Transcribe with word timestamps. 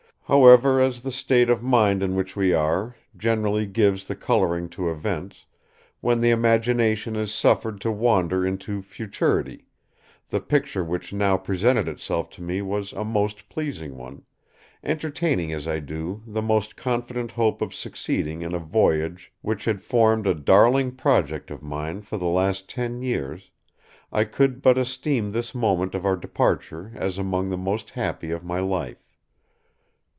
However 0.33 0.79
as 0.79 1.01
the 1.01 1.11
state 1.11 1.49
of 1.49 1.61
mind 1.61 2.01
in 2.01 2.15
which 2.15 2.37
we 2.37 2.53
are, 2.53 2.95
generally 3.17 3.65
gives 3.65 4.07
the 4.07 4.15
coloring 4.15 4.69
to 4.69 4.89
events, 4.89 5.45
when 5.99 6.21
the 6.21 6.29
imagination 6.29 7.17
is 7.17 7.33
suffered 7.33 7.81
to 7.81 7.91
wander 7.91 8.45
into 8.47 8.81
futurity, 8.81 9.65
the 10.29 10.39
picture 10.39 10.85
which 10.85 11.11
now 11.11 11.35
presented 11.35 11.89
itself 11.89 12.29
to 12.29 12.41
me 12.41 12.61
was 12.61 12.93
a 12.93 13.03
most 13.03 13.49
pleasing 13.49 13.97
one, 13.97 14.23
entertaining 14.85 15.51
as 15.51 15.67
I 15.67 15.79
do 15.79 16.23
the 16.25 16.41
most 16.41 16.77
confident 16.77 17.33
hope 17.33 17.61
of 17.61 17.75
succeeding 17.75 18.41
in 18.41 18.55
a 18.55 18.59
voyage 18.59 19.33
which 19.41 19.65
had 19.65 19.81
formed 19.83 20.27
a 20.27 20.33
darling 20.33 20.93
project 20.93 21.51
of 21.51 21.61
mine 21.61 22.03
for 22.03 22.17
the 22.17 22.25
last 22.27 22.69
ten 22.69 23.01
years, 23.01 23.51
I 24.13 24.23
could 24.23 24.61
but 24.61 24.77
esteem 24.77 25.33
this 25.33 25.53
moment 25.53 25.93
of 25.93 26.05
our 26.05 26.15
departure 26.15 26.93
as 26.95 27.17
among 27.17 27.49
the 27.49 27.57
most 27.57 27.89
happy 27.89 28.31
of 28.31 28.45
my 28.45 28.61
life." 28.61 29.05